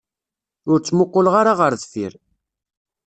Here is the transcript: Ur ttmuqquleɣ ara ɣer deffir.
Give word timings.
Ur 0.71 0.77
ttmuqquleɣ 0.79 1.33
ara 1.41 1.53
ɣer 1.59 1.73
deffir. 1.81 2.13